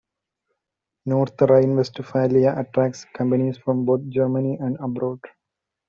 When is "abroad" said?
4.79-5.19